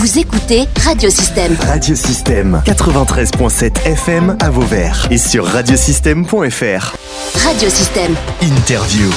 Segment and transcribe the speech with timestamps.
[0.00, 1.54] Vous écoutez Radiosystème.
[1.60, 6.96] Radiosystème 93.7 FM à Vauvert et sur radiosystème.fr.
[7.44, 8.14] Radiosystème.
[8.40, 9.10] Interview.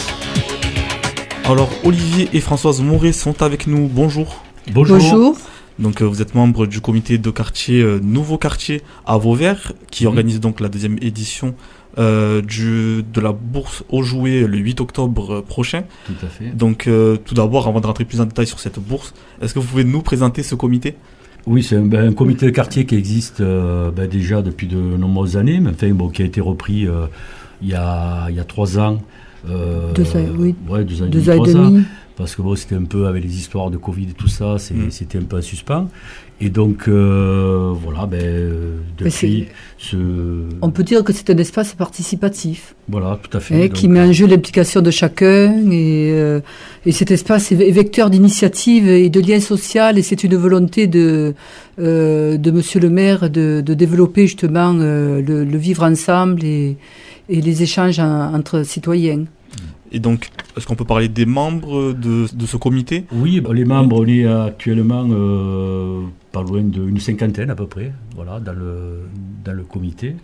[1.46, 3.88] Alors Olivier et Françoise Moret sont avec nous.
[3.88, 4.44] Bonjour.
[4.74, 5.38] Bonjour.
[5.80, 10.04] Donc euh, vous êtes membre du comité de quartier euh, Nouveau Quartier à Vauvert qui
[10.04, 10.08] Mhm.
[10.10, 11.56] organise donc la deuxième édition
[11.98, 15.84] euh, du, de la bourse aux jouets le 8 octobre prochain.
[16.06, 16.50] Tout à fait.
[16.56, 19.60] Donc euh, tout d'abord, avant de rentrer plus en détail sur cette bourse, est-ce que
[19.60, 20.96] vous pouvez nous présenter ce comité?
[21.46, 24.78] Oui, c'est un, ben, un comité de quartier qui existe euh, ben, déjà depuis de
[24.78, 27.06] nombreuses années, mais enfin, bon, qui a été repris euh,
[27.62, 29.00] il, y a, il y a trois ans.
[29.50, 30.56] euh, Deux ans, oui.
[30.70, 31.70] Ouais, deux ans et Deux demi, ans et trois ans.
[31.70, 31.84] demi.
[32.16, 34.92] Parce que bon, c'était un peu avec les histoires de Covid et tout ça, Mm.
[34.92, 35.90] c'était un peu en suspens.
[36.42, 39.96] Et donc, euh, voilà, ben, euh, depuis ce.
[40.62, 43.56] On peut dire que c'est un espace participatif Voilà, tout à fait.
[43.56, 46.40] hein, Donc, qui met en jeu l'implication de chacun et, euh,
[46.86, 51.34] et cet espace est vecteur d'initiative et de lien social et c'est une volonté de,
[51.80, 56.78] euh, de Monsieur le maire de, de développer justement le, le vivre ensemble et,
[57.30, 59.24] et les échanges en- entre citoyens.
[59.94, 63.06] Et donc, est-ce qu'on peut parler des membres de, de ce comité?
[63.12, 67.94] Oui, ben, les membres, on est actuellement euh, pas loin d'une cinquantaine à peu près,
[68.16, 69.02] voilà, dans le,
[69.46, 70.16] dans le comité.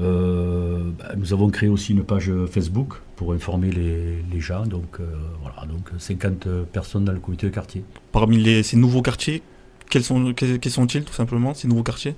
[0.00, 4.98] Euh, ben, nous avons créé aussi une page Facebook pour informer les, les gens, donc
[4.98, 5.04] euh,
[5.40, 7.84] voilà, donc 50 personnes dans le comité de quartier.
[8.10, 9.42] Parmi les, ces nouveaux quartiers,
[9.90, 12.16] quels sont quels, quels sont-ils tout simplement ces nouveaux quartiers?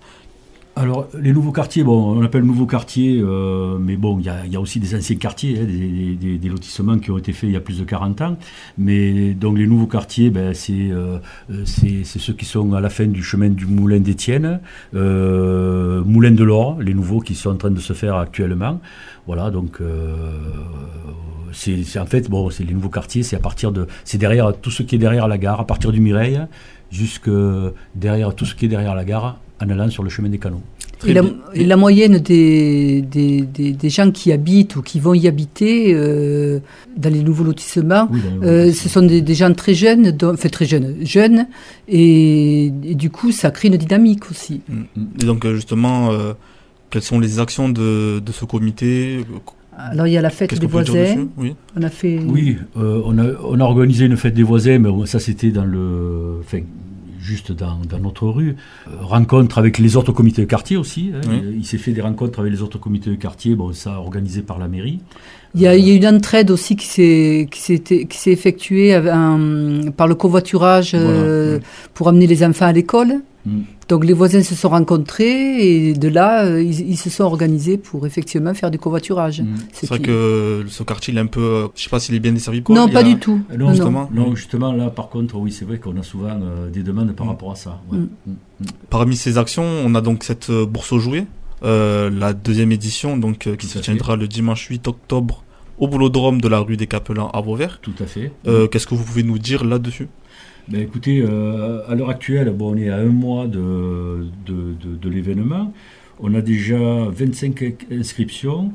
[0.78, 4.60] Alors, les nouveaux quartiers, bon, on appelle nouveaux quartiers, euh, mais bon, il y a,
[4.60, 7.78] aussi des anciens quartiers, hein, des, lotissements qui ont été faits il y a plus
[7.78, 8.36] de 40 ans.
[8.76, 11.16] Mais donc, les nouveaux quartiers, ben, c'est euh,
[11.64, 14.60] c'est ceux qui sont à la fin du chemin du Moulin d'Étienne,
[14.94, 18.78] euh, Moulin de l'Or, les nouveaux qui sont en train de se faire actuellement.
[19.26, 19.80] Voilà, donc,
[21.52, 23.86] c'est c'est- en fait, bon, c'est les nouveaux quartiers, c'est à partir de.
[24.04, 26.38] C'est derrière tout ce qui est derrière la gare, à partir du Mireille,
[26.90, 27.30] jusque
[27.94, 30.62] derrière tout ce qui est derrière la gare, en allant sur le chemin des canaux.
[31.06, 31.34] Et la, bien.
[31.52, 35.92] et la moyenne des, des, des, des gens qui habitent ou qui vont y habiter
[35.94, 36.58] euh,
[36.96, 40.48] dans les nouveaux lotissements, Oui, euh, ce sont des, des gens très jeunes, donc- enfin
[40.48, 41.46] très jeunes, jeunes,
[41.86, 44.62] et, et du coup ça crée une dynamique aussi.
[45.20, 46.32] Et donc euh, justement, euh,
[46.88, 49.20] quelles sont les actions de, de ce comité?
[49.76, 51.54] Alors il y a la fête des voisins, Oui.
[51.78, 52.18] on a fait...
[52.26, 55.66] Oui, euh, on, a, on a organisé une fête des voisins, mais ça c'était dans
[55.66, 56.60] le, enfin,
[57.26, 58.56] juste dans, dans notre rue.
[58.88, 61.10] Euh, rencontre avec les autres comités de quartier aussi.
[61.14, 61.20] hein.
[61.28, 61.40] Oui.
[61.44, 64.42] Euh, Il s'est fait des rencontres avec les autres comités de quartier, bon, ça organisé
[64.42, 65.00] par la mairie.
[65.54, 68.30] Il y, a, il y a une entraide aussi qui s'est qui s'est qui s'est
[68.30, 71.58] effectuée avec un- par le covoiturage euh,
[71.94, 73.20] pour amener les enfants à l'école.
[73.46, 73.60] Mm.
[73.88, 77.78] Donc les voisins se sont rencontrés et de là euh, ils, ils se sont organisés
[77.78, 79.40] pour effectivement faire du covoiturage.
[79.42, 79.46] Mm.
[79.72, 82.00] Ce C'est vrai qui- que ce quartier, il est un peu, euh, je sais pas
[82.00, 82.62] s'il est bien desservi.
[82.62, 82.74] Quoi.
[82.74, 83.40] non Il pas a- du tout.
[83.52, 84.10] Euh, Non, justement.
[84.12, 87.26] Non, justement, là, par contre, oui, c'est vrai qu'on a souvent euh, des demandes par
[87.26, 87.30] Mm.
[87.30, 87.80] rapport à ça.
[87.92, 87.98] ouais.
[87.98, 88.08] Mm.
[88.26, 88.64] Mm.
[88.90, 91.26] Parmi ces actions, on a donc cette euh, bourse aux jouets,
[91.62, 93.84] euh, la deuxième édition, donc euh, qui Tout se fait.
[93.84, 95.42] tiendra le dimanche 8 octobre
[95.78, 97.80] au boulodrome de la rue des Capelins à Vauvert.
[97.82, 98.32] Tout à fait.
[98.46, 100.08] Euh, Qu'est-ce que vous pouvez nous dire là-dessus?
[100.68, 105.08] Ben écoutez, euh, à l'heure actuelle, bon, on est à un mois de, de, de-
[105.08, 105.72] l'événement.
[106.18, 106.76] On a déjà
[107.08, 108.72] 25 inscriptions.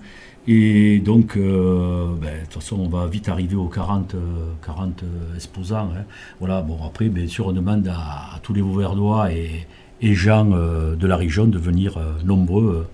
[0.47, 4.19] Et donc, euh, ben, de toute façon, on va vite arriver aux 40, euh,
[4.65, 5.03] 40
[5.35, 5.89] exposants.
[5.95, 6.05] hein.
[6.39, 9.67] Voilà, bon, après, bien sûr, on demande à, tous les Vauverdois et,
[10.01, 12.87] et gens euh, de la région de venir euh, nombreux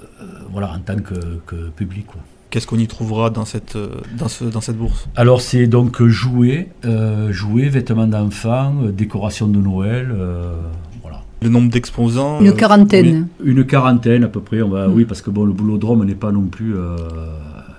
[0.00, 1.14] euh, euh, voilà, en tant que,
[1.46, 2.06] que public.
[2.50, 5.06] Qu'est-ce qu'on y trouvera dans cette, euh, dans ce, dans cette bourse?
[5.16, 10.54] Alors c'est donc jouets, euh, jouets, vêtements d'enfants, euh, décoration de Noël, euh,
[11.02, 11.20] voilà.
[11.42, 13.28] Le nombre d'exposants Une euh, quarantaine.
[13.44, 14.92] Une quarantaine à peu près, on va, Mm.
[14.94, 16.96] oui, parce que bon, le boulodrome n'est pas non plus euh,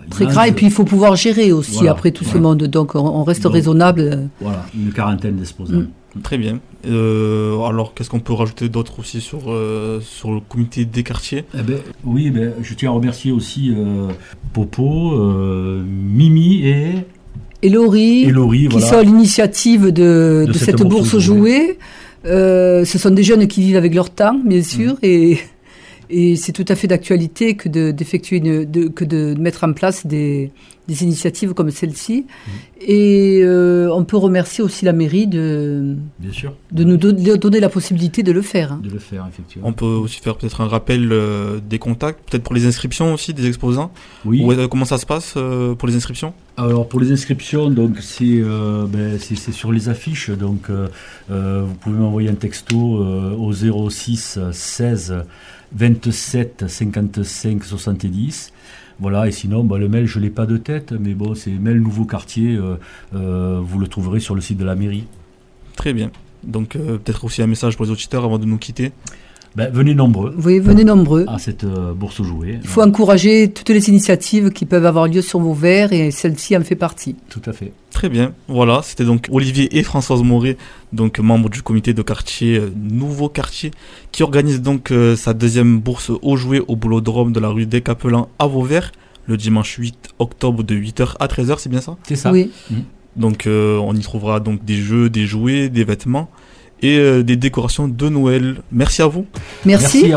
[0.09, 2.63] Très grand et puis il faut pouvoir gérer aussi Voilà, après tout ce monde.
[2.63, 4.29] Donc on, reste Donc, raisonnable.
[4.41, 5.79] Voilà, une quarantaine d'exposants.
[5.79, 5.87] Mm.
[6.23, 6.59] Très bien.
[6.87, 11.45] Euh, alors, qu'est-ce qu'on peut rajouter d'autre aussi sur, euh, sur le comité des quartiers?
[11.53, 14.07] Eh ben, oui, ben, je tiens à remercier aussi euh,
[14.53, 16.93] Popo, euh, Mimi et,
[17.61, 18.87] Et Laurie, et Laurie, qui voilà.
[18.87, 21.15] sont à l'initiative de, de cette, bourse.
[22.25, 25.37] Euh, ce sont des jeunes qui vivent avec leur temps, bien sûr, et,
[26.09, 29.73] et c'est tout à fait d'actualité que de, d'effectuer une, de, que de mettre en
[29.73, 30.51] place des,
[30.87, 32.25] des initiatives comme celle-ci.
[32.81, 37.59] Et euh, on peut remercier aussi la mairie de, Bien sûr, de nous de donner
[37.59, 38.71] la possibilité de le faire.
[38.73, 38.81] hein.
[38.83, 39.67] de le faire, effectivement.
[39.67, 43.33] On peut aussi faire peut-être un rappel euh, des contacts, peut-être pour les inscriptions aussi
[43.33, 43.91] des exposants.
[44.25, 44.41] Oui.
[44.43, 46.33] Ou, euh, comment ça se passe euh, pour les inscriptions?
[46.59, 50.29] Alors pour les inscriptions, donc c'est euh, ben, sur les affiches.
[50.29, 50.89] Donc euh,
[51.31, 55.23] euh, vous pouvez m'envoyer un texto au 06 16
[55.71, 58.51] 27 55 70.
[58.99, 61.79] Voilà, et sinon, bah, le mail, je l'ai pas de tête, mais bon, c'est mail
[61.79, 62.59] Nouveau Quartier,
[63.13, 65.07] vous le trouverez sur le site de la mairie.
[65.77, 66.11] Très bien.
[66.43, 68.91] Donc peut-être aussi un message pour les auditeurs avant de nous quitter.
[69.55, 70.35] Ben, venez nombreux.
[70.43, 71.25] Oui, venez nombreux.
[71.27, 72.59] À cette euh, bourse aux jouets.
[72.61, 76.55] Il faut encourager toutes les initiatives qui peuvent avoir lieu sur vos verres et celle-ci
[76.55, 77.15] en fait partie.
[77.29, 77.73] Tout à fait.
[77.91, 78.33] Très bien.
[78.47, 80.57] Voilà, c'était donc Olivier et Françoise Moret,
[80.93, 83.71] donc membres du comité de quartier euh, Nouveau Quartier,
[84.11, 87.81] qui organise donc euh, sa deuxième bourse aux jouets au boulodrome de la rue des
[87.81, 88.91] Capelans à Vauvert
[89.25, 91.97] le dimanche 8 octobre de 8h à 13h, c'est bien ça?
[92.01, 92.31] C'est ça.
[92.31, 92.49] Oui.
[92.71, 92.75] Mmh.
[93.15, 96.31] Donc on y trouvera donc des jeux, des jouets, des vêtements
[96.81, 98.57] et euh, des décorations de Noël.
[98.71, 99.25] Merci à vous.
[99.65, 100.05] Merci.
[100.07, 100.13] Merci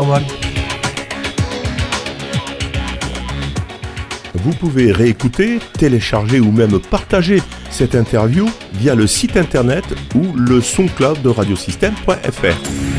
[4.35, 10.59] Vous pouvez réécouter, télécharger ou même partager cette interview via le site internet ou le
[10.59, 12.92] son cloud de radiosystème.fr.